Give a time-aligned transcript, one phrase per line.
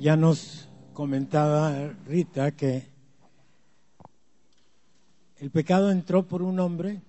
[0.00, 2.88] Ya nos comentaba Rita que
[5.36, 7.02] el pecado entró por un hombre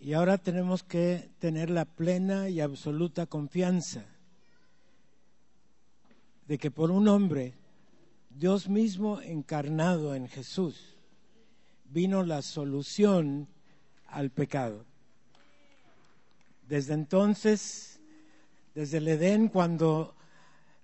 [0.00, 4.04] y ahora tenemos que tener la plena y absoluta confianza
[6.46, 7.54] de que por un hombre,
[8.30, 10.94] Dios mismo encarnado en Jesús,
[11.90, 13.48] vino la solución
[14.06, 14.84] al pecado.
[16.68, 17.98] Desde entonces,
[18.76, 20.14] desde el Edén, cuando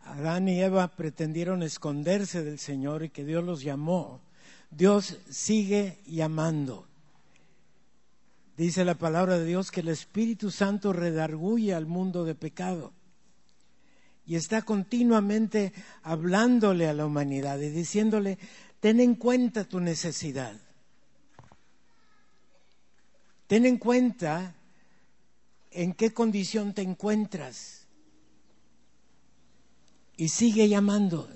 [0.03, 4.21] Adán y Eva pretendieron esconderse del Señor y que Dios los llamó,
[4.71, 6.87] Dios sigue llamando.
[8.57, 12.93] Dice la palabra de Dios que el Espíritu Santo redarguye al mundo de pecado
[14.27, 18.39] y está continuamente hablándole a la humanidad y diciéndole,
[18.79, 20.55] ten en cuenta tu necesidad.
[23.47, 24.55] Ten en cuenta
[25.73, 27.80] en qué condición te encuentras.
[30.21, 31.29] Y sigue llamando,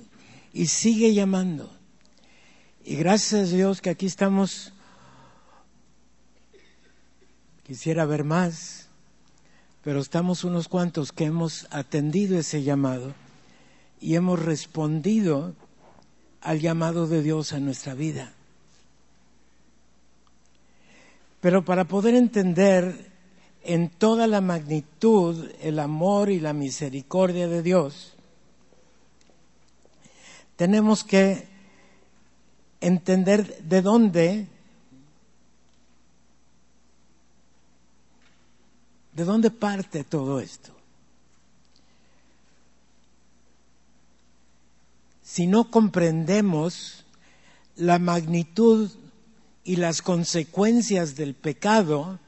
[0.53, 1.73] y sigue llamando.
[2.85, 4.75] Y gracias a Dios que aquí estamos
[7.67, 8.89] Quisiera ver más,
[9.83, 13.15] pero estamos unos cuantos que hemos atendido ese llamado
[14.03, 15.55] y hemos respondido
[16.43, 18.35] al llamado de Dios a nuestra vida.
[21.41, 23.11] Pero para poder entender
[23.63, 28.14] en toda la magnitud el amor y la misericordia de Dios,
[30.57, 31.47] tenemos que
[32.81, 34.49] entender de dónde
[39.15, 40.73] ¿De dónde parte todo esto?
[45.23, 47.05] Si no comprendemos
[47.77, 48.91] la magnitud
[49.63, 52.19] y las consecuencias del pecado,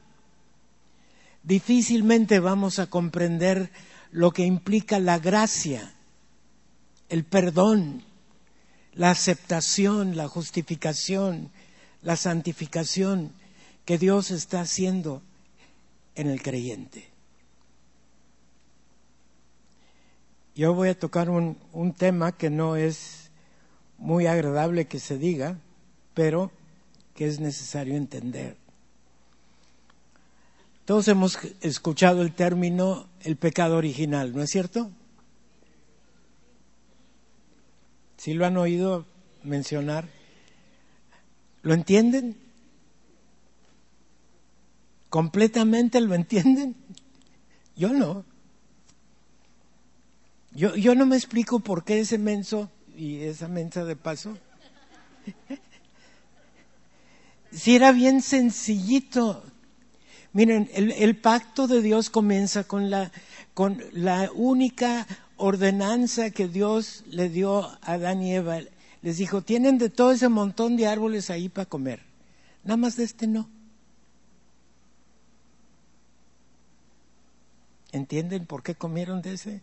[1.43, 3.69] difícilmente vamos a comprender
[4.11, 5.93] lo que implica la gracia,
[7.09, 8.03] el perdón,
[8.97, 11.51] la aceptación, la justificación,
[12.01, 13.31] la santificación
[13.85, 15.21] que Dios está haciendo
[16.15, 17.07] en el creyente.
[20.55, 23.29] Yo voy a tocar un, un tema que no es
[23.99, 25.59] muy agradable que se diga,
[26.15, 26.51] pero
[27.15, 28.57] que es necesario entender.
[30.85, 34.89] Todos hemos escuchado el término el pecado original, ¿no es cierto?
[38.27, 39.05] ¿Sí lo han oído
[39.43, 40.09] mencionar?
[41.61, 42.35] ¿Lo entienden?
[45.09, 46.75] ¿Completamente lo entienden?
[47.77, 48.25] Yo no.
[50.51, 54.37] Yo, yo no me explico por qué ese menso y esa mensa de paso.
[57.53, 59.41] si era bien sencillito.
[60.33, 63.09] Miren, el, el, pacto de Dios comienza con la,
[63.53, 68.59] con la única ordenanza que Dios le dio a Adán y Eva.
[69.01, 72.01] Les dijo, tienen de todo ese montón de árboles ahí para comer.
[72.63, 73.49] Nada más de este no.
[77.91, 79.61] ¿Entienden por qué comieron de ese?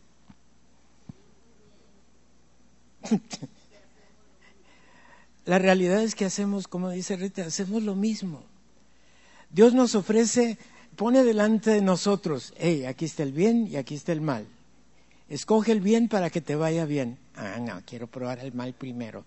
[5.44, 8.42] La realidad es que hacemos, como dice Rita, hacemos lo mismo.
[9.50, 10.56] Dios nos ofrece,
[10.96, 14.46] pone delante de nosotros, hey, aquí está el bien y aquí está el mal.
[15.28, 17.18] Escoge el bien para que te vaya bien.
[17.36, 19.24] Ah, no, quiero probar el mal primero.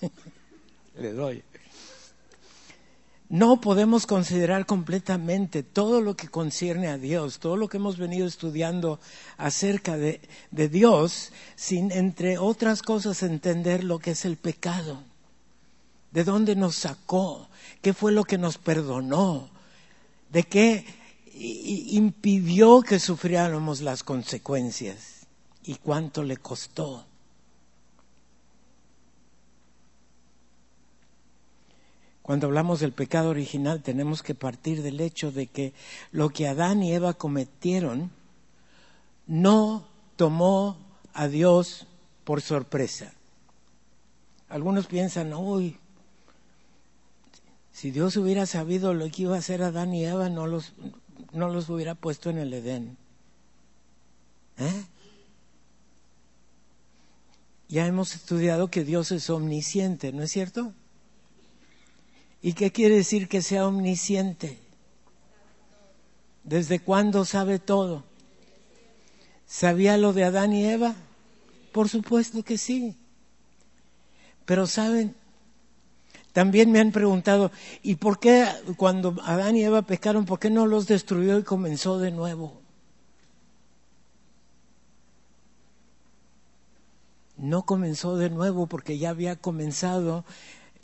[0.96, 1.42] Le doy
[3.32, 8.26] no podemos considerar completamente todo lo que concierne a Dios, todo lo que hemos venido
[8.26, 9.00] estudiando
[9.38, 10.20] acerca de,
[10.50, 15.02] Dios, sin, entre otras cosas, entender lo que es el pecado,
[16.10, 17.48] de dónde nos sacó,
[17.80, 19.48] qué fue lo que nos perdonó,
[20.30, 20.84] de qué
[21.34, 25.26] impidió que sufriéramos las consecuencias
[25.64, 27.04] y cuánto le costó.
[32.22, 35.72] Cuando hablamos del pecado original tenemos que partir del hecho de que
[36.12, 38.10] lo que Adán y Eva cometieron
[39.26, 39.84] no
[40.16, 40.76] tomó
[41.14, 41.86] a Dios
[42.24, 43.12] por sorpresa.
[44.48, 45.78] Algunos piensan, uy,
[47.72, 50.74] si Dios hubiera sabido lo que iba a hacer Adán y Eva, no los,
[51.32, 52.96] no los hubiera puesto en el Edén.
[54.58, 54.84] ¿Eh?
[57.68, 60.74] Ya hemos estudiado que Dios es omnisciente, ¿no es cierto?
[62.42, 64.58] ¿Y qué quiere decir que sea omnisciente?
[66.44, 68.04] ¿Desde cuándo sabe todo?
[69.46, 70.94] ¿Sabía lo de Adán y Eva?
[71.72, 72.96] Por supuesto que sí.
[74.44, 75.14] Pero saben,
[76.32, 77.50] también me han preguntado,
[77.82, 78.46] ¿y por qué
[78.76, 82.60] cuando Adán y Eva pecaron, por qué no los destruyó y comenzó de nuevo?
[87.36, 90.24] No comenzó de nuevo porque ya había comenzado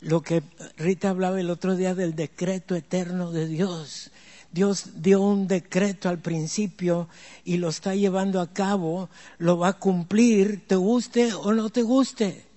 [0.01, 0.43] lo que
[0.77, 4.11] Rita hablaba el otro día del decreto eterno de Dios.
[4.51, 7.07] Dios dio un decreto al principio
[7.45, 11.81] y lo está llevando a cabo, lo va a cumplir, te guste o no te
[11.81, 12.48] guste.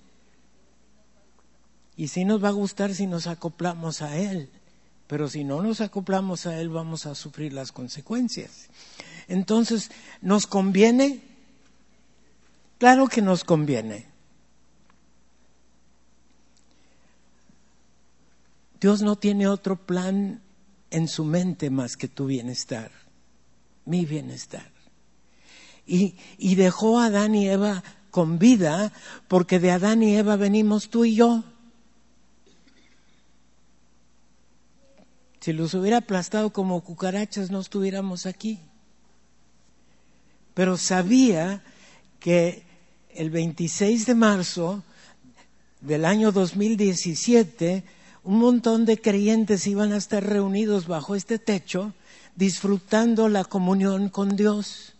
[1.95, 4.49] Y sí nos va a gustar si nos acoplamos a Él,
[5.07, 8.69] pero si no nos acoplamos a Él vamos a sufrir las consecuencias.
[9.27, 9.91] Entonces,
[10.21, 11.21] ¿nos conviene?
[12.79, 14.07] Claro que nos conviene.
[18.81, 20.41] Dios no tiene otro plan
[20.91, 22.91] en su mente más que tu bienestar,
[23.85, 24.69] mi bienestar.
[25.87, 28.91] Y, y, dejó a Adán y Eva con vida
[29.27, 31.43] porque de Adán y Eva venimos tú y yo.
[35.43, 38.61] Si los hubiera aplastado como cucarachas no estuviéramos aquí.
[40.53, 41.61] Pero sabía
[42.21, 42.63] que
[43.13, 44.83] el 26 de marzo
[45.81, 47.83] del año 2017
[48.23, 51.91] un montón de creyentes iban a estar reunidos bajo este techo
[52.37, 54.93] disfrutando la comunión con Dios.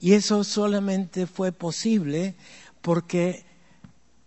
[0.00, 2.34] Y eso solamente fue posible
[2.80, 3.49] porque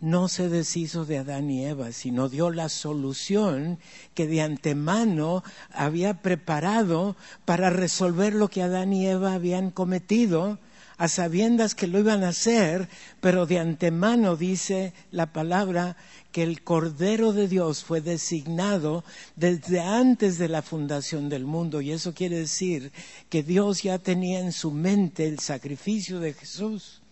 [0.03, 3.79] no se deshizo de Adán y Eva, sino dio la solución
[4.13, 7.15] que de antemano había preparado
[7.45, 10.59] para resolver lo que Adán y Eva habían cometido
[10.97, 12.89] a sabiendas que lo iban a hacer,
[13.21, 15.95] pero de antemano dice la palabra
[16.33, 19.05] que el Cordero de Dios fue designado
[19.37, 21.79] desde antes de la fundación del mundo.
[21.79, 22.91] Y eso quiere decir
[23.29, 27.02] que Dios ya tenía en su mente el sacrificio de Jesús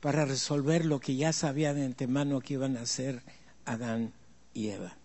[0.00, 3.22] para resolver lo que ya sabía de antemano que iban a hacer
[3.64, 4.12] Adán
[4.54, 4.96] y Eva.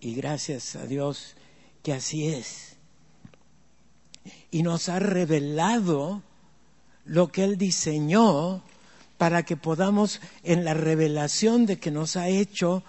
[0.00, 1.34] Y gracias a Dios
[1.82, 2.78] que así es
[4.50, 6.22] y nos ha revelado
[7.04, 8.62] lo que Él diseñó
[9.16, 12.84] para que podamos, en la revelación de que nos ha hecho,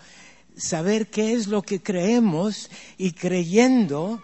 [0.55, 4.21] saber qué es lo que creemos y creyendo,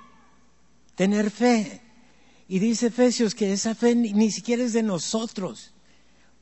[0.95, 1.81] tener fe.
[2.47, 5.71] Y dice Efesios que esa fe ni, siquiera es de nosotros,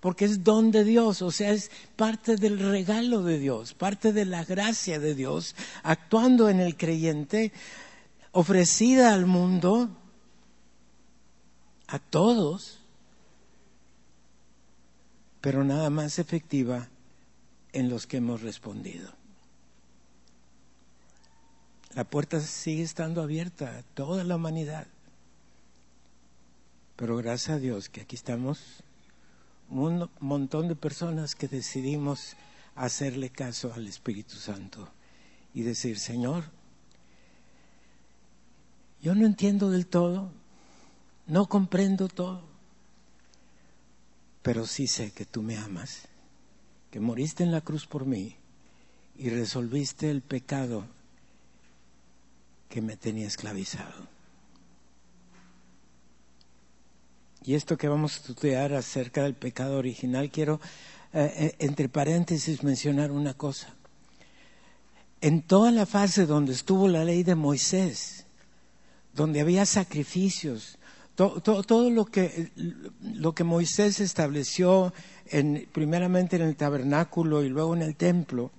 [0.03, 4.25] porque es don de Dios, o sea, es parte del regalo de Dios, parte de
[4.25, 7.53] la gracia de Dios, actuando en el creyente,
[8.33, 9.87] ofrecida al mundo
[11.87, 12.79] a todos,
[15.39, 16.89] pero nada más efectiva
[17.71, 19.09] en los que hemos respondido.
[21.95, 24.85] La puerta sigue estando abierta a toda la humanidad.
[26.97, 28.83] Pero gracias a Dios que aquí estamos
[29.69, 32.35] un montón de personas que decidimos
[32.75, 34.89] hacerle caso al Espíritu Santo
[35.53, 36.45] y decir, Señor,
[39.01, 40.31] yo no entiendo del todo,
[41.27, 42.41] no comprendo todo,
[44.41, 46.07] pero sí sé que tú me amas,
[46.91, 48.35] que moriste en la cruz por mí
[49.17, 50.85] y resolviste el pecado
[52.69, 54.07] que me tenía esclavizado.
[57.45, 60.61] Y esto que vamos a estudiar acerca del pecado original, quiero,
[61.13, 63.73] eh, eh, entre paréntesis, mencionar una cosa.
[65.19, 68.25] En toda la fase donde estuvo la ley de Moisés,
[69.13, 70.77] donde había sacrificios,
[71.15, 72.51] todo, lo, que,
[73.01, 74.93] lo que Moisés estableció
[75.27, 78.51] en, primeramente en el tabernáculo y luego en el templo,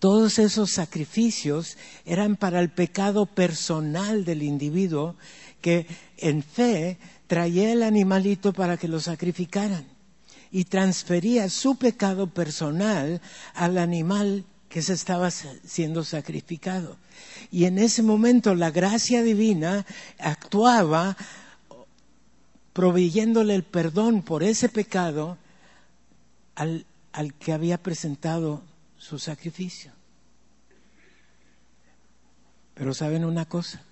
[0.00, 1.76] todos esos sacrificios
[2.06, 5.14] eran para el pecado personal del individuo
[5.60, 9.84] que en fe traía el animalito para que lo sacrificaran
[10.50, 13.20] y transfería su pecado personal
[13.54, 16.96] al animal que se estaba siendo sacrificado.
[17.52, 19.84] Y en ese momento la gracia divina
[20.18, 21.16] actuaba
[22.72, 25.36] proveyéndole el perdón por ese pecado
[26.54, 28.62] al, al que había presentado
[29.00, 29.90] su sacrificio.
[32.74, 33.82] Pero saben una cosa,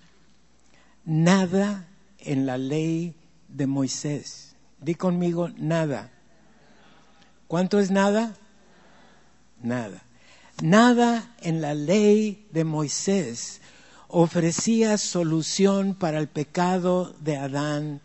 [1.03, 1.89] nada
[2.19, 3.13] en la ley
[3.49, 6.11] de Moisés, di conmigo nada.
[7.47, 8.37] ¿Cuánto es nada?
[9.61, 10.01] Nada
[10.61, 13.61] Nada en la ley de Moisés
[14.09, 18.01] ofrecía solución para el pecado de Adán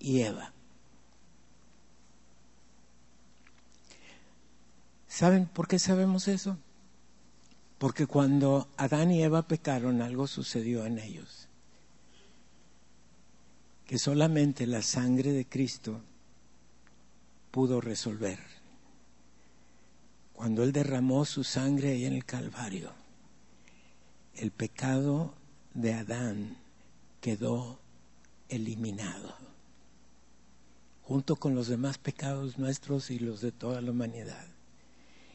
[0.00, 0.52] y Eva.
[5.18, 6.56] ¿Saben por qué sabemos eso?
[7.78, 11.48] Porque cuando Adán y Eva pecaron, algo sucedió en ellos.
[13.84, 16.00] Que solamente la sangre de Cristo
[17.50, 18.38] pudo resolver
[20.34, 22.92] cuando Él derramó su sangre ahí en el Calvario,
[24.36, 25.34] el pecado
[25.74, 26.58] de Adán
[27.20, 27.80] quedó
[28.48, 29.34] eliminado.
[31.02, 34.57] junto con los demás pecados nuestros y los de toda la humanidad.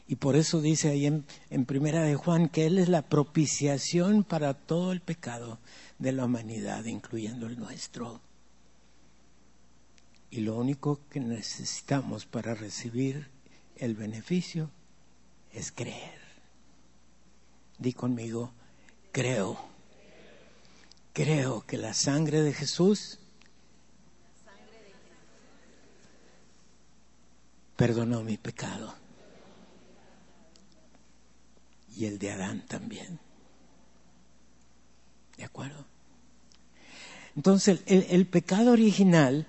[0.06, 4.22] Y por eso dice ahí en, en, Primera de Juan que Él es la propiciación
[4.22, 5.58] para todo el pecado
[5.98, 8.20] de la humanidad, incluyendo el nuestro.
[10.30, 13.28] Y lo único que necesitamos para recibir
[13.76, 14.70] el beneficio
[15.52, 16.18] es creer.
[17.78, 18.52] Di conmigo,
[19.12, 19.58] creo.
[21.12, 23.20] Creo que la sangre de Jesús
[27.76, 29.03] perdonó mi pecado.
[31.96, 33.18] Y el de Adán también.
[35.36, 35.84] ¿De acuerdo?
[37.36, 39.46] Entonces, el, pecado original,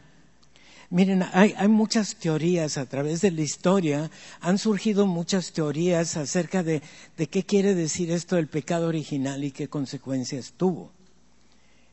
[0.89, 4.09] miren, hay, muchas teorías a través de la historia,
[4.41, 6.81] han surgido muchas teorías acerca de,
[7.15, 10.91] qué quiere decir esto del pecado original y qué consecuencias tuvo.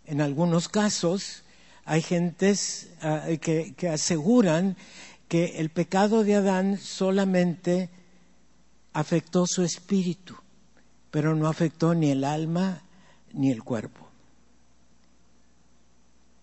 [0.06, 1.42] En algunos casos,
[1.84, 2.88] hay gentes
[3.42, 4.76] que, que aseguran
[5.28, 7.90] que el pecado de Adán solamente
[8.94, 10.36] afectó su espíritu,
[11.12, 12.82] pero no afectó ni el alma
[13.34, 14.08] ni el cuerpo.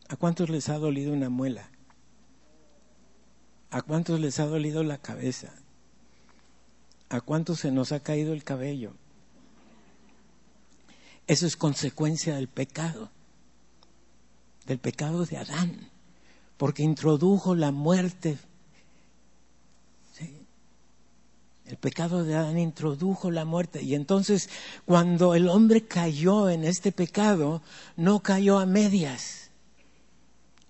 [0.08, 1.68] ¿A cuántos les ha dolido una muela?
[3.72, 5.52] ¿A cuántos les ha dolido la cabeza?
[7.10, 8.94] ¿A cuántos se nos ha caído el cabello?
[11.26, 13.10] Eso es consecuencia del pecado,
[14.68, 15.90] del pecado de Adán,
[16.58, 18.38] porque introdujo la muerte
[21.70, 24.50] El pecado de Adán introdujo la muerte y entonces
[24.86, 27.62] cuando el hombre cayó en este pecado,
[27.96, 29.52] no cayó a medias.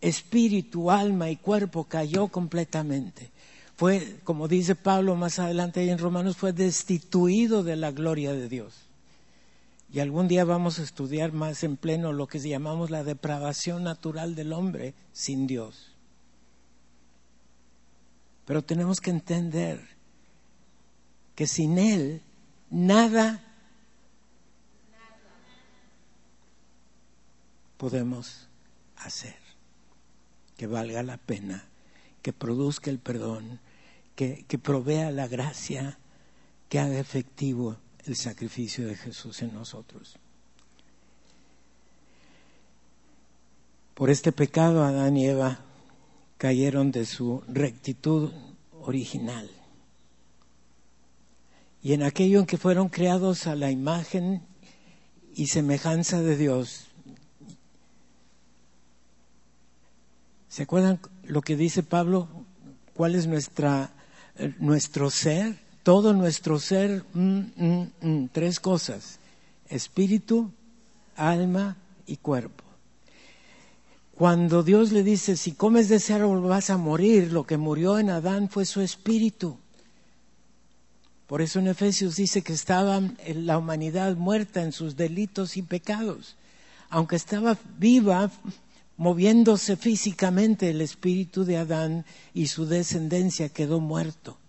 [0.01, 3.31] Espíritu, alma y cuerpo cayó completamente.
[3.77, 8.73] Fue, como dice Pablo más adelante en Romanos, fue destituido de la gloria de Dios.
[9.93, 14.35] Y algún día vamos a estudiar más en pleno lo que llamamos la depravación natural
[14.35, 15.93] del hombre sin Dios.
[18.43, 19.98] Pero tenemos que entender
[21.39, 22.21] que sin Él
[22.69, 23.41] nada
[27.77, 28.49] podemos
[28.97, 29.37] hacer
[30.57, 31.63] que valga la pena,
[32.21, 33.61] que produzca el perdón,
[34.17, 35.97] que, que provea la gracia,
[36.67, 40.17] que haga efectivo el sacrificio de Jesús en nosotros.
[43.93, 45.59] Por este pecado Adán y Eva
[46.37, 48.33] cayeron de su rectitud
[48.81, 49.49] original
[51.81, 54.41] y en aquello en que fueron creados a la imagen
[55.35, 56.87] y semejanza de Dios.
[60.49, 62.27] ¿Se acuerdan lo que dice Pablo?
[62.93, 63.91] ¿Cuál es nuestra,
[64.59, 65.57] nuestro ser?
[65.83, 69.19] Todo nuestro ser, mm, mm, mm, tres cosas,
[69.69, 70.51] espíritu,
[71.15, 72.63] alma y cuerpo.
[74.15, 77.97] Cuando Dios le dice, si comes de ese árbol vas a morir, lo que murió
[77.99, 79.57] en Adán fue su espíritu.
[81.29, 82.99] Por eso en Efesios dice que estaba
[83.35, 86.37] la humanidad muerta en sus delitos y pecados.
[86.89, 88.31] Aunque estaba viva,
[88.97, 94.39] moviéndose físicamente, el espíritu de Adán y su descendencia quedó muerto.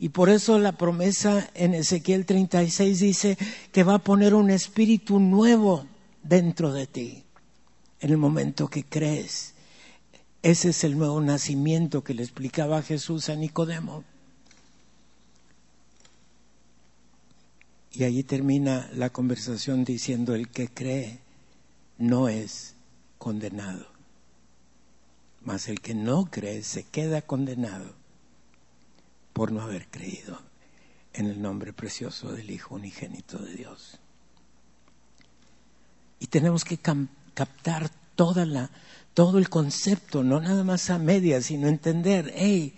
[0.00, 3.38] Y por eso la promesa en Ezequiel 36 dice
[3.70, 5.86] que va a poner un espíritu nuevo
[6.24, 7.22] dentro de ti
[8.00, 9.54] en el momento que crees.
[10.42, 14.02] Ese es el nuevo nacimiento que le explicaba Jesús a Nicodemo.
[17.92, 21.20] Y allí termina la conversación diciendo, el que cree
[21.98, 22.74] no es
[23.18, 23.86] condenado,
[25.42, 27.94] mas el que no cree se queda condenado
[29.32, 30.40] por no haber creído
[31.12, 33.98] en el nombre precioso del Hijo unigénito de Dios.
[36.20, 38.70] Y tenemos que captar toda la,
[39.14, 42.74] todo el concepto, no nada más a medias, sino entender, hey,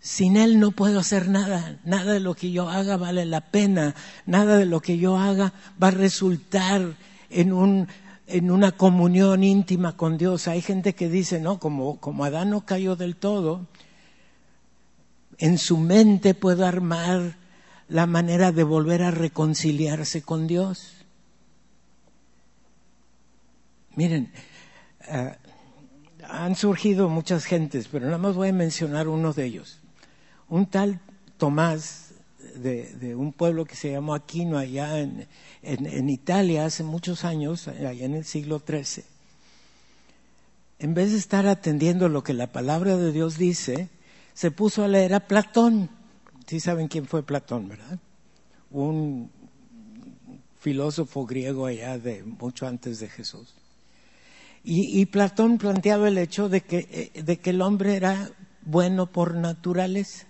[0.00, 3.94] sin Él no puedo hacer nada, nada de lo que yo haga vale la pena,
[4.26, 5.52] nada de lo que yo haga
[5.82, 6.94] va a resultar
[7.30, 7.88] en, un,
[8.26, 10.46] en una comunión íntima con Dios.
[10.46, 13.66] Hay gente que dice, no, como, como Adán no cayó del todo,
[15.38, 17.36] en su mente puede armar
[17.88, 20.94] la manera de volver a reconciliarse con Dios.
[23.96, 24.32] Miren,
[25.10, 25.30] uh,
[26.28, 29.80] han surgido muchas gentes, pero nada más voy a mencionar uno de ellos
[30.48, 31.00] un tal
[31.36, 32.08] Tomás
[32.56, 38.14] de, un pueblo que se llamó Aquino allá en, Italia hace muchos años, allá en
[38.14, 39.04] el siglo XIII,
[40.80, 43.88] en vez de estar atendiendo lo que la palabra de Dios dice,
[44.34, 45.90] se puso a leer a Platón.
[46.46, 47.98] Sí saben quién fue Platón, ¿verdad?
[48.70, 49.30] Un
[50.60, 53.54] filósofo griego allá de mucho antes de Jesús.
[54.64, 58.30] Y, y Platón planteaba el hecho de que, eh, de que el hombre era
[58.62, 60.27] bueno por naturaleza.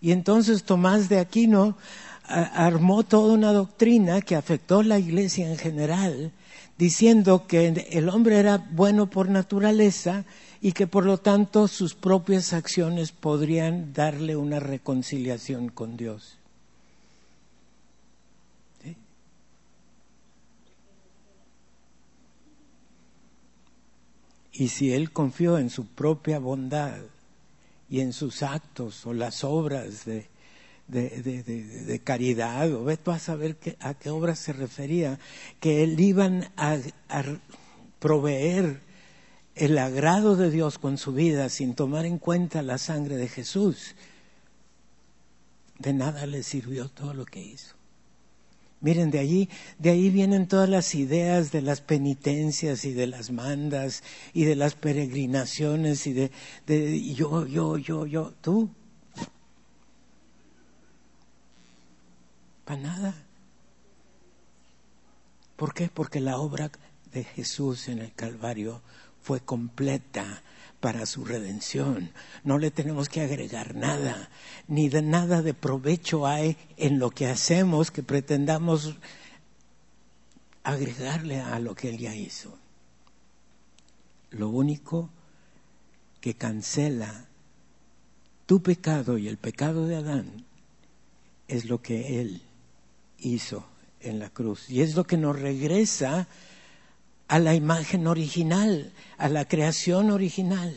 [0.00, 1.76] Y entonces Tomás de Aquino
[2.24, 6.32] armó toda una doctrina que afectó la iglesia en general,
[6.78, 10.24] diciendo que el hombre era bueno por naturaleza
[10.62, 16.36] y que por lo tanto sus propias acciones podrían darle una reconciliación con Dios.
[24.52, 27.00] Y si él confió en su propia bondad
[27.90, 30.28] y en sus actos o las obras de,
[30.86, 35.18] de, caridad, o tú a saber a qué obras se refería,
[35.58, 36.78] que él iban a,
[37.08, 37.24] a
[37.98, 38.80] proveer
[39.56, 43.96] el agrado de Dios con su vida sin tomar en cuenta la sangre de Jesús,
[45.78, 47.79] de nada le sirvió todo lo que hizo.
[48.80, 53.30] Miren, de allí, de ahí vienen todas las ideas de las penitencias y de las
[53.30, 56.30] mandas y de las peregrinaciones y de,
[56.66, 58.70] de yo, yo, yo, yo, tú.
[62.64, 63.26] Para nada.
[65.56, 65.90] ¿Por qué?
[65.92, 66.70] Porque la obra
[67.12, 68.80] de Jesús en el Calvario
[69.20, 70.42] fue completa
[70.80, 72.10] para su redención.
[72.42, 74.30] No le tenemos que agregar nada,
[74.66, 78.96] ni de nada de provecho hay en lo que hacemos que pretendamos
[80.64, 82.56] agregarle a lo que Él ya hizo.
[84.30, 85.10] Lo único
[86.20, 87.26] que cancela
[88.46, 90.44] tu pecado y el pecado de Adán
[91.48, 92.42] es lo que Él
[93.18, 93.66] hizo
[94.00, 94.70] en la cruz.
[94.70, 96.26] Y es lo que nos regresa
[97.30, 100.76] a la imagen original, a la creación original.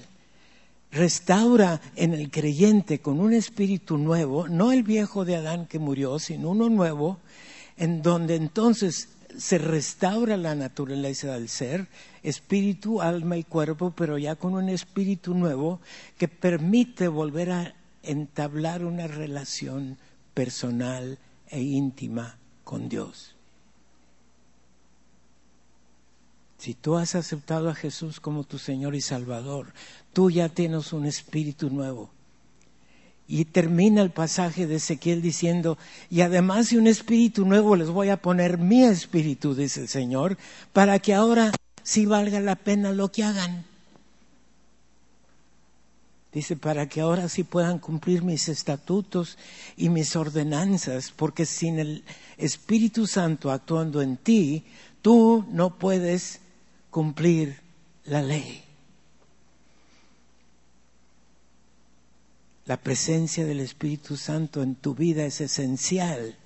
[0.92, 6.20] Restaura en el creyente con un espíritu nuevo, no el viejo de Adán que murió,
[6.20, 7.18] sino uno nuevo,
[7.76, 11.88] en donde entonces se restaura la naturaleza del ser,
[12.22, 15.82] espíritu, alma y cuerpo, pero ya con un espíritu nuevo
[16.20, 19.98] que permite volver a entablar una relación
[20.36, 23.33] personal e íntima con Dios.
[26.64, 29.74] Si tú has aceptado a Jesús como tu Señor y Salvador,
[30.14, 32.10] tú ya tienes un espíritu nuevo.
[33.28, 35.78] Y termina el pasaje de Ezequiel diciendo,
[36.10, 40.38] y además de un espíritu nuevo les voy a poner mi espíritu, dice el Señor,
[40.72, 41.52] para que ahora
[41.84, 43.66] sí valga la pena lo que hagan.
[46.32, 49.38] Dice, para que ahora sí puedan cumplir mis estatutos
[49.76, 52.06] y mis ordenanzas, porque sin el
[52.38, 54.64] Espíritu Santo actuando en ti,
[55.02, 56.40] tú no puedes
[56.94, 57.60] cumplir
[58.06, 58.64] la ley.
[62.66, 66.38] La presencia del Espíritu Santo en tu vida es esencial.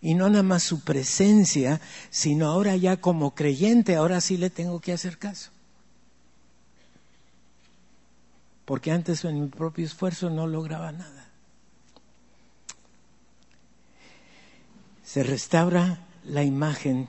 [0.00, 4.80] Y no nada más su presencia, sino ahora ya como creyente, ahora sí le tengo
[4.80, 5.50] que hacer caso.
[8.64, 11.28] Porque antes en mi propio esfuerzo no lograba nada.
[15.04, 17.08] Se restaura la imagen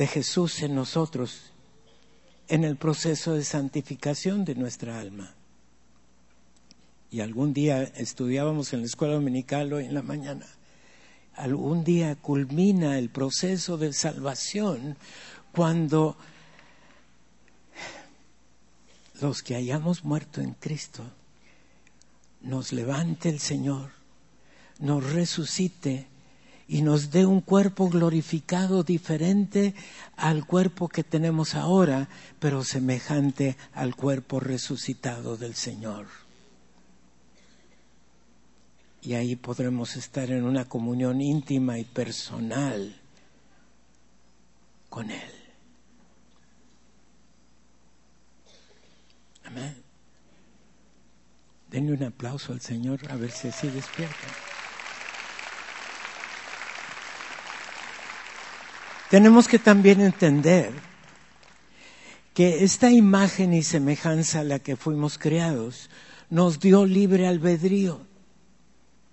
[0.00, 1.52] de Jesús en nosotros
[2.48, 5.34] en el proceso de santificación de nuestra alma.
[7.10, 10.46] Y algún día estudiábamos en la escuela dominical hoy en la mañana.
[11.34, 14.96] Algún día culmina el proceso de salvación
[15.52, 16.16] cuando
[19.20, 21.04] los que hayamos muerto en Cristo
[22.40, 23.90] nos levante el Señor,
[24.78, 26.06] nos resucite
[26.70, 29.74] y nos dé un cuerpo glorificado diferente
[30.16, 36.06] al cuerpo que tenemos ahora, pero semejante al cuerpo resucitado del Señor.
[39.02, 42.94] Y ahí podremos estar en una comunión íntima y personal
[44.88, 45.32] con Él.
[49.42, 49.74] Amén.
[51.68, 54.49] Denle un aplauso al Señor a ver si así despierta.
[59.10, 60.70] Tenemos que también entender
[62.32, 65.90] que esta imagen y semejanza a la que fuimos creados
[66.30, 68.02] nos dio libre albedrío.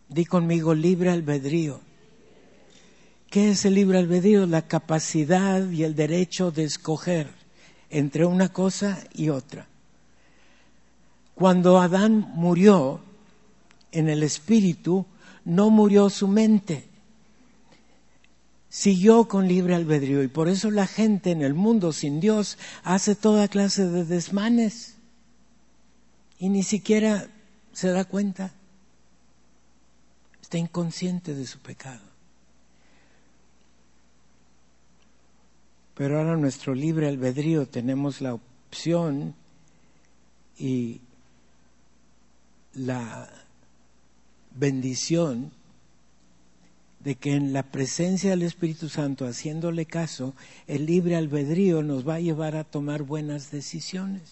[0.07, 1.81] Di conmigo libre albedrío.
[3.31, 4.45] ¿Qué es el libre albedrío?
[4.45, 7.31] La capacidad y el derecho de escoger
[7.89, 9.67] entre una cosa y otra.
[11.33, 13.01] Cuando Adán murió
[13.91, 15.07] en el espíritu,
[15.43, 16.86] no murió su mente,
[18.69, 23.15] siguió con libre albedrío y por eso la gente en el mundo sin Dios hace
[23.15, 24.95] toda clase de desmanes
[26.39, 27.27] y ni siquiera
[27.73, 28.53] se da cuenta.
[30.41, 32.01] Está inconsciente de su pecado.
[35.95, 39.33] Pero ahora nuestro libre albedrío tenemos la opción
[40.59, 41.01] y
[42.73, 43.29] la
[44.55, 45.51] bendición
[47.07, 50.35] de que en la presencia del Espíritu Santo, haciéndole caso,
[50.67, 54.23] el libre albedrío nos va a llevar a tomar buenas decisiones,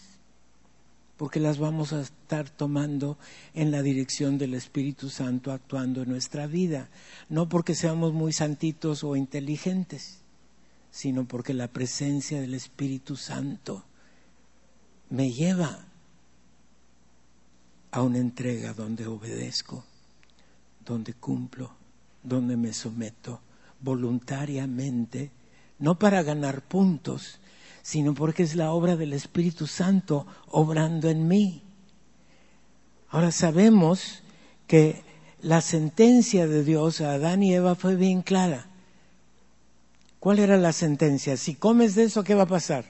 [1.16, 3.18] porque las vamos a estar tomando
[3.54, 6.90] en la dirección del Espíritu Santo actuando en nuestra vida,
[7.30, 10.18] no porque seamos muy santitos o inteligentes,
[10.92, 13.86] sino porque la presencia del Espíritu Santo
[15.10, 15.86] me lleva
[17.92, 19.86] a una entrega donde obedezco,
[20.84, 21.85] donde cumplo,
[22.26, 23.42] donde me someto
[23.80, 25.32] voluntariamente,
[25.80, 27.40] no para ganar puntos,
[27.82, 31.62] sino porque es la obra del Espíritu Santo obrando en mí.
[33.10, 34.24] Ahora sabemos
[34.68, 35.04] que
[35.42, 38.68] la sentencia de Dios a Adán y Eva fue bien clara.
[40.20, 41.38] ¿Cuál era la sentencia?
[41.38, 42.86] Si comes de eso, ¿qué va a pasar?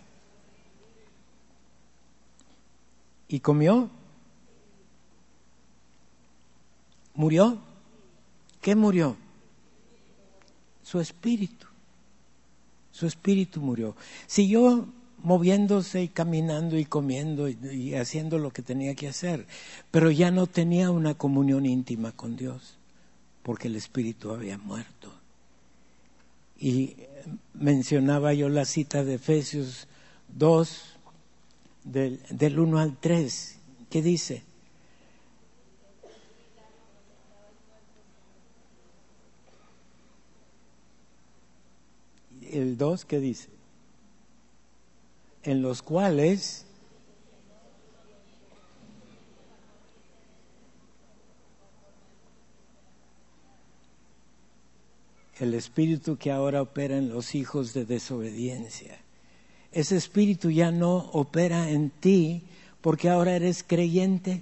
[3.27, 3.89] ¿Y comió?
[7.13, 7.59] ¿Murió?
[8.61, 9.17] ¿Qué murió?
[10.85, 11.65] Su espíritu.
[12.91, 13.95] Su espíritu murió.
[14.27, 14.87] Siguió
[15.23, 19.47] moviéndose y caminando y comiendo y, haciendo lo que tenía que hacer,
[19.89, 22.77] pero ya no tenía una comunión íntima con Dios,
[23.41, 25.11] porque el espíritu había muerto.
[26.59, 26.95] Y
[27.55, 29.87] mencionaba yo la cita de Efesios
[30.37, 30.81] 2,
[31.83, 33.57] del, del 1 al 3,
[33.89, 34.43] que dice,
[42.75, 43.47] el 2 que dice,
[45.43, 46.65] en los cuales
[55.39, 58.97] el espíritu que ahora opera en los hijos de desobediencia.
[59.71, 62.43] Ese espíritu ya no opera en ti
[62.81, 64.41] porque ahora eres creyente.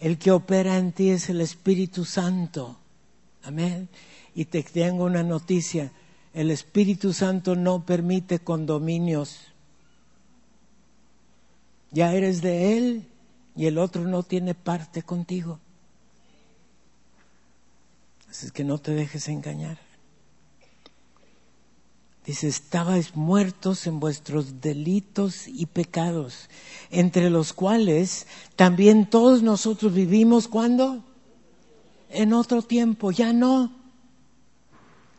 [0.00, 2.76] El que opera en ti es el Espíritu Santo.
[3.42, 3.88] Amén.
[4.34, 5.90] Y te tengo una noticia
[6.38, 9.38] el Espíritu Santo no permite condominios.
[11.90, 13.08] Ya eres de Él
[13.56, 15.58] y el otro no tiene parte contigo.
[18.30, 19.78] Así es que no te dejes engañar.
[22.24, 26.48] Dice, estabais muertos en vuestros delitos y pecados,
[26.90, 31.02] entre los cuales también todos nosotros vivimos cuando?
[32.10, 33.72] En otro tiempo, ya no.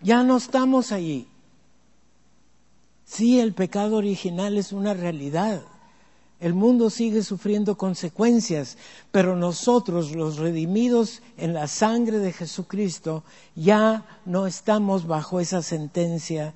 [0.01, 1.27] Ya no estamos allí.
[3.05, 5.63] Sí, el pecado original es una realidad.
[6.39, 8.77] El mundo sigue sufriendo consecuencias,
[9.12, 13.23] pero nosotros, los redimidos en la sangre de Jesucristo,
[13.55, 16.53] ya no estamos bajo esa sentencia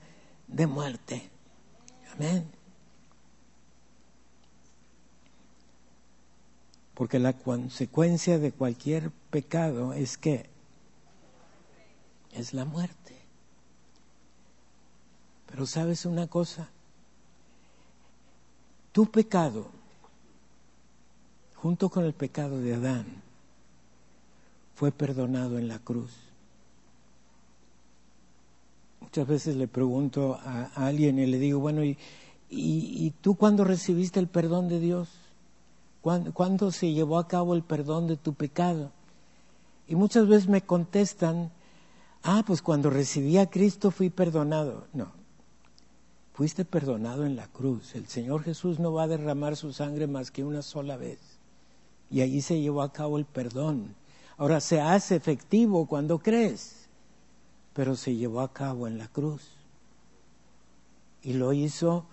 [0.48, 1.30] de muerte.
[2.14, 2.46] Amén.
[6.94, 10.50] Porque la consecuencia de cualquier pecado es que
[12.32, 13.23] es la muerte.
[15.54, 16.68] Pero sabes una cosa,
[18.92, 19.68] tu pecado,
[21.54, 23.06] junto con el pecado de Adán,
[24.74, 26.12] fue perdonado en la cruz.
[29.00, 31.84] Muchas veces le pregunto a, alguien y le digo, bueno,
[32.50, 35.08] ¿y, tú cuándo recibiste el perdón de Dios?
[36.02, 38.90] ¿Cuándo, ¿Cuándo se llevó a cabo el perdón de tu pecado?
[39.88, 41.52] Y muchas veces me contestan,
[42.24, 44.88] ah, pues cuando recibí a Cristo fui perdonado.
[44.94, 45.22] No,
[46.34, 47.94] Fuiste perdonado en la cruz.
[47.94, 51.20] El Señor Jesús no va a derramar su sangre más que una sola vez.
[52.10, 53.96] Y allí se llevó a cabo el perdón.
[54.38, 56.88] Ahora se hace efectivo cuando crees,
[57.74, 59.44] pero se llevó a cabo en la cruz.
[61.22, 62.06] Y lo hizo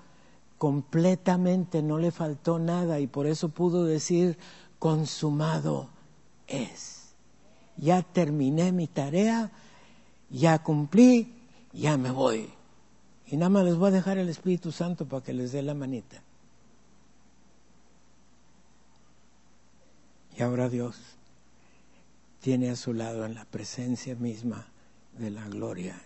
[0.59, 4.37] completamente, no le faltó nada y por eso pudo decir,
[4.79, 5.89] consumado
[6.47, 7.15] es.
[7.79, 9.51] Ya terminé mi tarea,
[10.29, 11.35] ya cumplí,
[11.73, 12.60] ya me voy.
[13.31, 15.75] Y nada más les voy a dejar el Espíritu Santo para que les dé la
[15.75, 16.21] manita.
[20.37, 20.97] Y ahora Dios
[22.41, 24.67] tiene a su lado en la presencia misma
[25.17, 26.01] de la gloria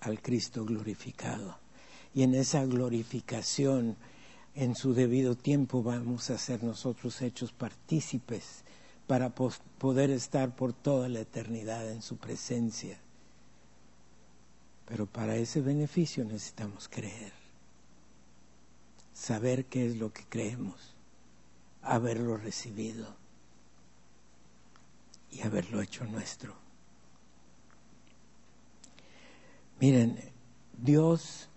[0.00, 1.58] al Cristo glorificado.
[2.14, 3.96] Y en esa glorificación,
[4.54, 8.62] en su debido tiempo, vamos a ser nosotros hechos partícipes
[9.08, 12.98] para poder estar por toda la eternidad en su presencia.
[14.88, 17.32] Pero para ese beneficio necesitamos creer,
[19.12, 20.94] saber qué es lo que creemos,
[21.82, 23.14] haberlo recibido
[25.30, 26.54] y haberlo hecho nuestro.
[29.78, 30.18] Miren,
[30.76, 31.48] Dios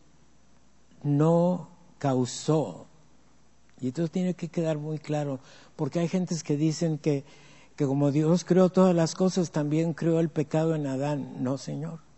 [1.03, 2.87] no causó
[3.79, 5.39] Y esto tiene que quedar muy claro,
[5.75, 7.23] porque hay gentes que dicen que,
[7.75, 11.41] que como Dios creó todas las cosas, también creó el pecado en Adán.
[11.43, 12.10] No, Señor.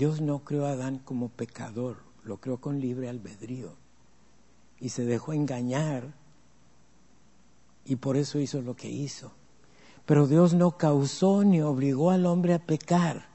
[0.00, 3.74] Dios no creó a Adán como pecador, lo creó con libre albedrío.
[4.80, 6.14] Y se dejó engañar
[7.84, 9.32] y por eso hizo lo que hizo.
[10.06, 13.26] Pero Dios no causó ni obligó al hombre a pecar,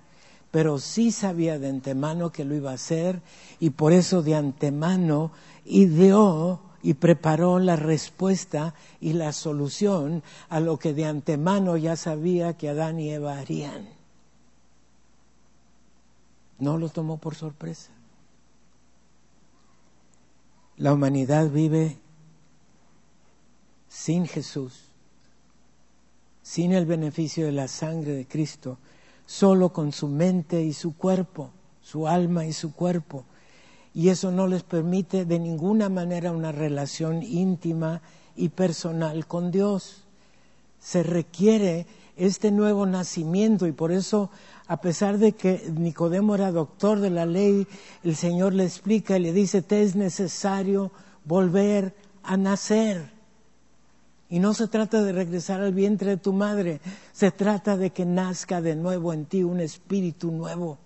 [0.49, 3.21] pero sí sabía de antemano que lo iba a hacer
[3.60, 5.32] y por eso de antemano
[5.65, 12.58] ideó y preparó la respuesta y la solución a lo que de antemano ya sabía
[12.58, 13.94] que Adán y Eva harían.
[16.60, 17.91] No lo tomó por sorpresa.
[20.78, 21.98] La humanidad vive
[23.88, 24.89] sin Jesús,
[26.41, 28.78] sin el beneficio de la sangre de Cristo,
[29.26, 33.24] solo con su mente y su cuerpo, su alma y su cuerpo.
[33.94, 38.02] Y eso no les permite de ninguna manera una relación íntima
[38.36, 40.04] y personal con Dios.
[40.80, 44.30] Se requiere este nuevo nacimiento y por eso,
[44.67, 47.67] a pesar de que Nicodemo era doctor de la ley,
[48.04, 50.91] el Señor le explica y le dice, te es necesario
[51.25, 53.13] volver a nacer.
[54.30, 56.82] Y no se trata de regresar al vientre de tu madre,
[57.13, 60.78] se trata de que nazca de nuevo en ti un espíritu nuevo.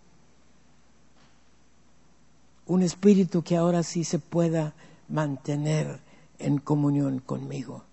[2.65, 4.73] Un espíritu que ahora sí se pueda
[5.07, 5.99] mantener
[6.37, 7.88] en comunión conmigo.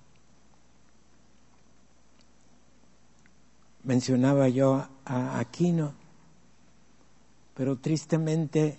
[3.87, 5.95] Mencionaba yo a Aquino,
[7.55, 8.79] pero tristemente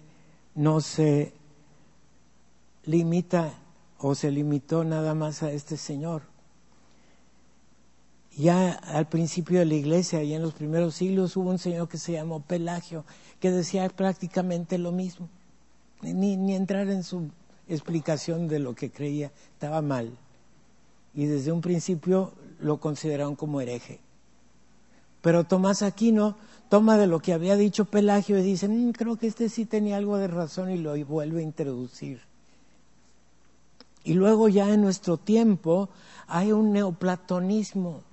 [0.53, 1.33] no se
[2.83, 3.53] limita
[3.97, 6.21] o se limitó nada más a este señor
[8.37, 11.97] ya al principio de la iglesia y en los primeros siglos hubo un señor que
[11.97, 13.03] se llamó Pelagio,
[13.39, 15.27] que decía prácticamente lo mismo.
[16.01, 17.31] Ni, ni entrar en su
[17.67, 20.15] explicación de lo que creía, estaba mal.
[21.15, 23.99] Y desde un principio lo consideraron como hereje.
[25.27, 26.37] Pero Tomás Aquino
[26.69, 29.97] toma de lo que había dicho Pelagio y dice, mm, creo que este sí tenía
[29.97, 32.21] algo de razón y lo vuelve a introducir.
[34.05, 35.89] Y luego ya en nuestro tiempo
[36.27, 38.03] hay un neoplatonismo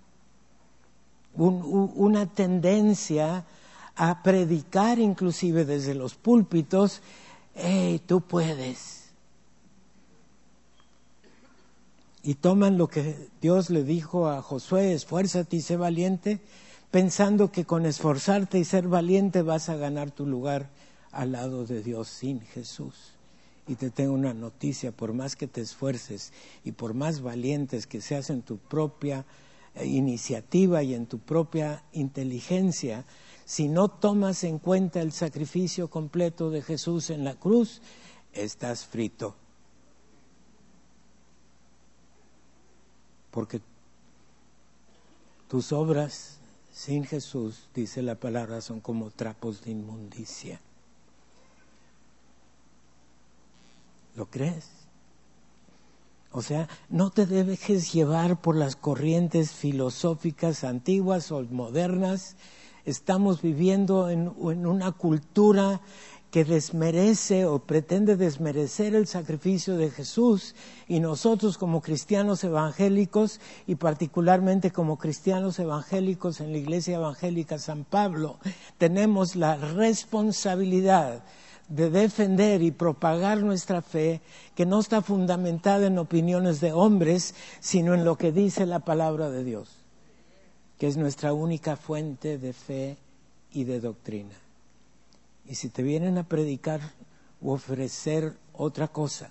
[1.36, 3.44] una tendencia
[3.94, 7.00] a predicar inclusive desde los púlpitos,
[7.54, 9.04] hey, tú puedes.
[12.24, 16.40] Y toman lo que Dios le dijo a Josué, esfuérzate y sé valiente,
[16.94, 20.70] pensando que con esforzarte y ser valiente vas a ganar tu lugar
[21.10, 23.14] al lado de Dios sin Jesús.
[23.66, 28.00] Y te tengo una noticia, por más que te esfuerces y por más valientes que
[28.00, 29.24] seas en tu propia
[29.82, 33.04] iniciativa y en tu propia inteligencia,
[33.44, 37.82] si no tomas en cuenta el sacrificio completo de Jesús en la cruz,
[38.32, 39.34] estás frito.
[43.32, 43.60] Porque
[45.48, 46.38] tus obras
[46.74, 50.60] sin Jesús, dice la palabra, son como trapos de inmundicia.
[54.16, 54.68] ¿Lo crees?
[56.32, 62.34] O sea, no te dejes llevar por las corrientes filosóficas antiguas o modernas.
[62.84, 65.80] Estamos viviendo en, una cultura
[66.34, 70.56] que desmerece o pretende desmerecer el sacrificio de Jesús
[70.88, 77.84] y nosotros como cristianos evangélicos y particularmente como cristianos evangélicos en la Iglesia Evangélica San
[77.84, 78.40] Pablo
[78.78, 81.22] tenemos la responsabilidad
[81.68, 84.20] de defender y propagar nuestra fe
[84.56, 89.30] que no está fundamentada en opiniones de hombres, sino en lo que dice la palabra
[89.30, 89.68] de Dios,
[90.80, 92.96] que es nuestra única fuente de fe
[93.52, 94.43] y de doctrina.
[95.46, 96.80] Y si te vienen a predicar
[97.42, 99.30] o ofrecer otra cosa,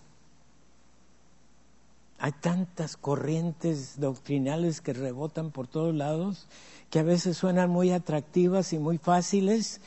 [2.19, 6.47] hay tantas corrientes doctrinales que rebotan por todos lados
[6.89, 9.81] que a veces suenan muy atractivas y muy fáciles,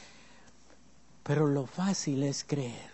[1.22, 2.90] pero lo fácil es creer.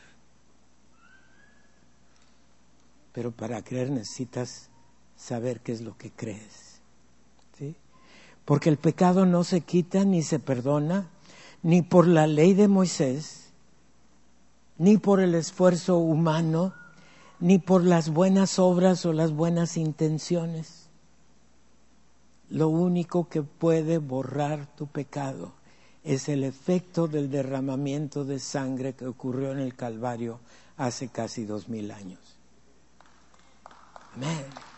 [3.14, 4.68] Pero para creer necesitas
[5.16, 6.81] saber qué es lo que crees.
[7.59, 7.75] ¿sí?
[8.45, 11.09] Porque el pecado no se quita ni se perdona,
[11.62, 13.53] ni por la ley de Moisés,
[14.79, 16.75] ni por el esfuerzo humano,
[17.38, 20.88] ni por las buenas obras o las buenas intenciones.
[22.51, 25.53] Lo único que puede borrar tu pecado
[26.05, 30.40] es el efecto del derramamiento de sangre que ocurrió en el Calvario
[30.77, 32.20] hace casi dos mil años.
[34.14, 34.72] Amén.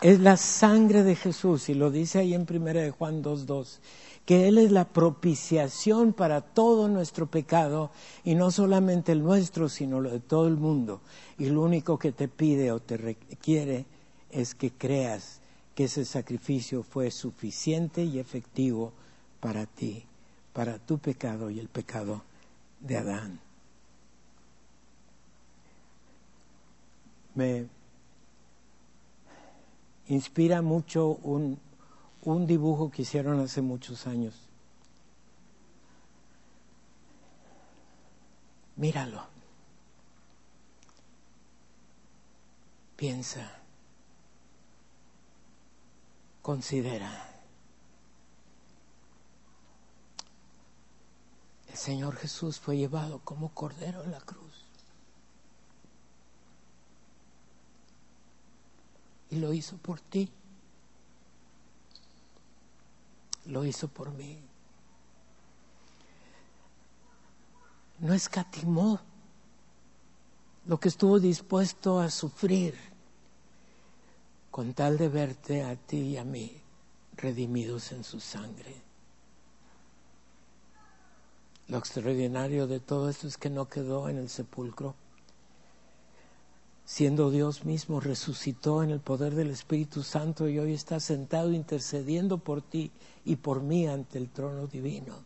[0.00, 3.78] Es la sangre de Jesús, y lo dice ahí en 1 de Juan 2.2,
[4.24, 7.90] que Él es la propiciación para todo nuestro pecado,
[8.22, 11.00] y no solamente el nuestro, sino lo de todo el mundo.
[11.36, 13.86] Y lo único que te pide o te requiere
[14.30, 15.40] es que creas
[15.74, 18.92] que ese sacrificio fue suficiente y efectivo
[19.40, 20.04] para ti,
[20.52, 22.22] para tu pecado y el pecado
[22.80, 23.40] de Adán.
[27.34, 27.66] Me
[30.08, 31.58] inspira mucho un,
[32.22, 34.34] un dibujo que hicieron hace muchos años.
[38.76, 39.26] Míralo.
[42.96, 43.50] Piensa.
[46.42, 47.28] Considera.
[51.68, 54.47] El Señor Jesús fue llevado como cordero en la cruz.
[59.30, 60.30] Y lo hizo por ti.
[63.46, 64.38] Lo hizo por mí.
[67.98, 69.00] No escatimó
[70.66, 72.74] lo que estuvo dispuesto a sufrir
[74.50, 76.60] con tal de verte a ti y a mí
[77.16, 78.74] redimidos en su sangre.
[81.68, 84.94] Lo extraordinario de todo esto es que no quedó en el sepulcro
[86.88, 92.38] siendo Dios mismo, resucitó en el poder del Espíritu Santo y hoy está sentado intercediendo
[92.38, 92.90] por ti
[93.26, 95.16] y por mí ante el trono divino.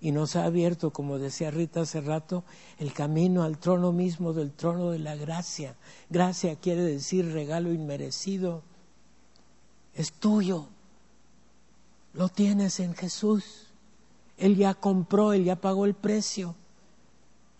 [0.00, 2.42] Y nos ha abierto, como decía Rita hace rato,
[2.78, 5.76] el camino al trono mismo del trono de la gracia.
[6.08, 8.62] Gracia quiere decir regalo inmerecido.
[9.94, 10.68] Es tuyo.
[12.14, 13.66] Lo tienes en Jesús.
[14.38, 16.54] Él ya compró, Él ya pagó el precio.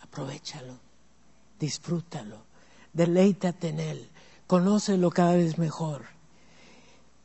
[0.01, 0.79] Aprovechalo,
[1.59, 2.52] disfrútalo
[2.93, 4.09] deleítate en Él,
[4.47, 6.05] conócelo cada vez mejor,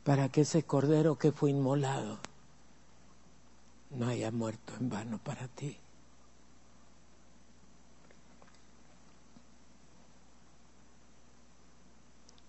[0.03, 2.17] para que ese cordero que fue inmolado
[3.91, 5.77] no haya muerto en vano para ti.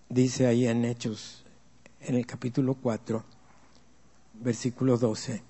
[0.09, 1.45] Dice ahí en Hechos,
[2.01, 3.23] en el capítulo 4,
[4.33, 5.41] versículo 12,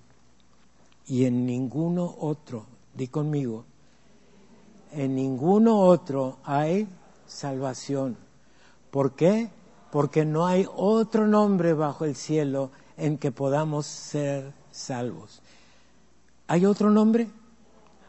[1.08, 3.66] y en ninguno otro, di conmigo,
[4.92, 6.88] en ninguno otro hay
[7.28, 8.18] salvación.
[8.92, 9.50] ¿Por qué?
[9.92, 15.42] Porque no hay otro nombre bajo el cielo en que podamos ser salvos.
[16.48, 17.30] ¿Hay otro nombre?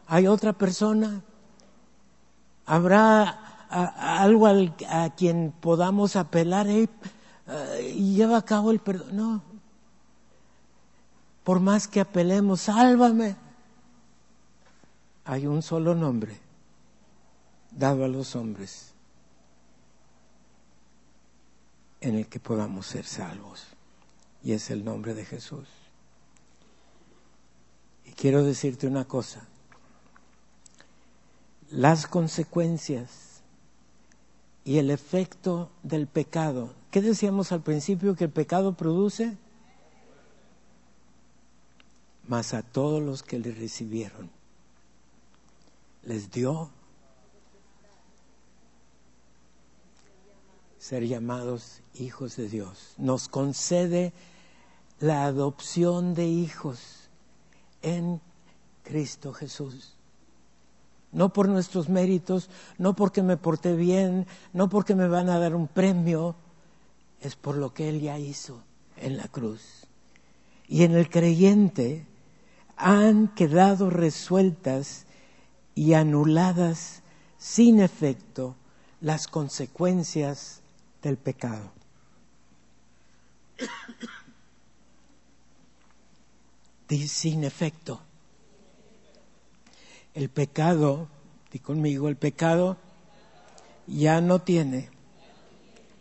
[0.07, 1.21] ¿Hay otra persona?
[2.65, 3.29] ¿Habrá
[3.69, 6.89] algo a quien podamos apelar y
[8.15, 9.15] lleva a cabo el perdón?
[9.15, 9.41] No.
[11.43, 13.35] Por más que apelemos, sálvame.
[15.25, 16.37] Hay un solo nombre
[17.71, 18.92] dado a los hombres
[22.03, 23.65] en el que podamos ser salvos.
[24.43, 25.67] Y es el nombre de Jesús.
[28.05, 29.47] Y quiero decirte una cosa.
[31.71, 33.41] Las consecuencias
[34.65, 36.73] y el efecto del pecado.
[36.91, 39.37] ¿Qué decíamos al principio que el pecado produce?
[42.27, 44.29] Mas a todos los que le recibieron
[46.03, 46.69] les dio
[50.83, 52.95] ser llamados hijos de Dios.
[52.97, 54.11] Nos concede
[54.99, 57.09] la adopción de hijos
[57.81, 58.19] en
[58.83, 59.93] Cristo Jesús.
[61.13, 65.55] No por nuestros méritos, no porque me porté bien, no porque me van a dar
[65.55, 66.35] un premio,
[67.21, 68.61] es por lo que Él ya hizo
[68.97, 69.87] en la cruz.
[70.67, 72.05] Y en el creyente
[72.75, 75.05] han quedado resueltas
[75.75, 77.03] y anuladas
[77.37, 78.57] sin efecto
[78.99, 80.59] las consecuencias
[81.03, 81.71] del pecado.
[87.07, 88.01] Sin efecto.
[90.13, 91.07] El pecado,
[91.51, 92.77] di conmigo, el pecado
[93.87, 94.89] ya no tiene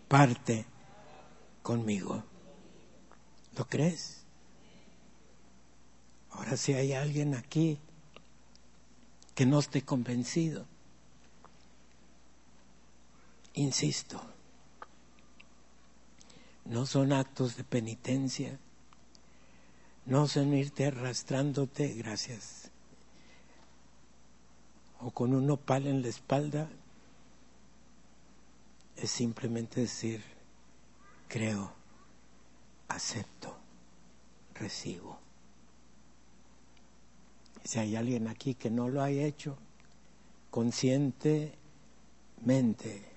[0.09, 0.67] parte
[1.63, 2.23] conmigo.
[3.57, 4.23] ¿Lo crees?
[6.31, 7.79] Ahora si hay alguien aquí
[9.35, 10.67] que no esté convencido,
[13.55, 14.32] insisto,
[16.65, 18.59] no son actos de penitencia,
[20.07, 22.71] no son irte arrastrándote, gracias,
[25.01, 26.69] o con un opal en la espalda,
[28.97, 30.23] es simplemente decir,
[31.29, 31.73] creo,
[32.89, 33.57] acepto,
[34.55, 35.19] recibo.
[37.65, 39.57] Si hay alguien aquí que no lo haya hecho,
[40.51, 43.12] conscientemente,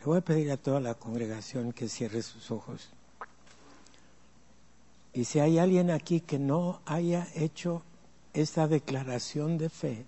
[0.00, 2.88] Le voy a pedir a toda la congregación que cierre sus ojos.
[5.12, 7.82] Y si hay alguien aquí que no haya hecho
[8.32, 10.06] esta declaración de fe,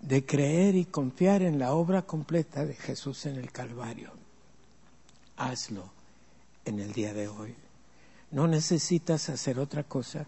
[0.00, 4.10] de creer y confiar en la obra completa de Jesús en el Calvario,
[5.36, 5.92] hazlo
[6.64, 7.54] en el día de hoy.
[8.32, 10.26] No necesitas hacer otra cosa.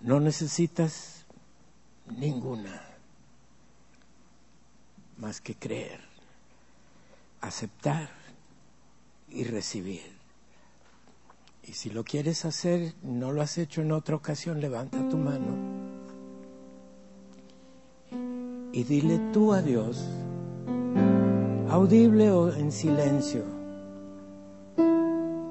[0.00, 1.24] No necesitas
[2.06, 2.91] ninguna
[5.22, 6.00] más que creer,
[7.40, 8.10] aceptar
[9.30, 10.02] y recibir.
[11.62, 15.82] Y si lo quieres hacer, no lo has hecho en otra ocasión, levanta tu mano
[18.72, 20.04] y dile tú a Dios,
[21.70, 23.44] audible o en silencio,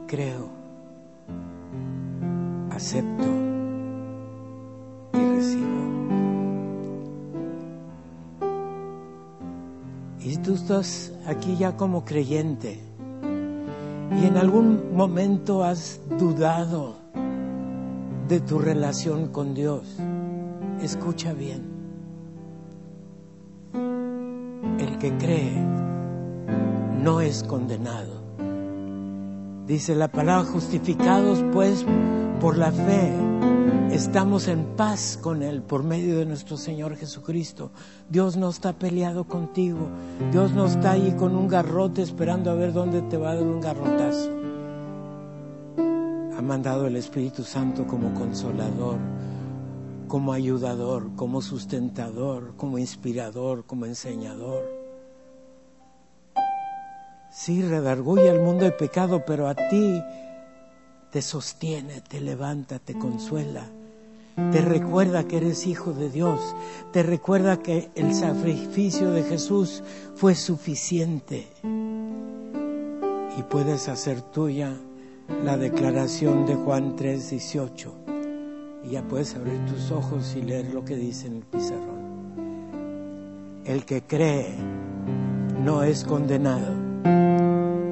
[0.07, 0.49] creo,
[2.71, 3.40] acepto
[10.43, 12.79] tú estás aquí ya como creyente
[14.19, 16.95] y en algún momento has dudado
[18.27, 19.97] de tu relación con Dios,
[20.81, 21.63] escucha bien.
[24.79, 25.53] El que cree
[27.01, 28.21] no es condenado.
[29.67, 31.85] Dice la palabra, justificados pues
[32.39, 33.13] por la fe,
[33.93, 37.71] estamos en paz con Él por medio de nuestro Señor Jesucristo.
[38.09, 39.89] Dios no está peleado contigo.
[40.31, 43.43] Dios no está ahí con un garrote esperando a ver dónde te va a dar
[43.43, 44.31] un garrotazo.
[46.37, 48.97] Ha mandado el Espíritu Santo como consolador,
[50.07, 54.63] como ayudador, como sustentador, como inspirador, como enseñador.
[57.29, 60.01] Sí, redarguye al mundo de pecado, pero a ti
[61.11, 63.69] te sostiene, te levanta, te consuela
[64.35, 66.55] te recuerda que eres hijo de Dios,
[66.91, 69.83] te recuerda que el sacrificio de Jesús
[70.15, 71.47] fue suficiente
[73.37, 74.73] y puedes hacer tuya
[75.43, 77.91] la declaración de Juan 3:18
[78.83, 82.01] y ya puedes abrir tus ojos y leer lo que dice en el pizarrón.
[83.65, 84.55] El que cree
[85.63, 86.73] no es condenado.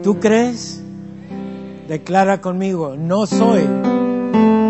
[0.02, 0.82] ¿Tú crees?
[1.88, 3.64] Declara conmigo, no soy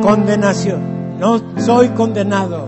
[0.02, 2.68] condenación no soy condenado,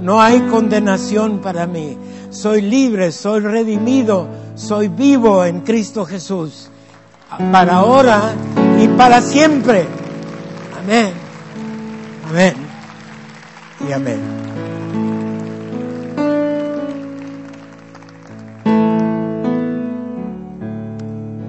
[0.00, 1.98] no hay condenación para mí.
[2.30, 6.70] Soy libre, soy redimido, soy vivo en Cristo Jesús,
[7.52, 8.32] para ahora
[8.78, 9.86] y para siempre.
[10.82, 11.12] Amén,
[12.28, 12.54] amén
[13.86, 14.39] y amén.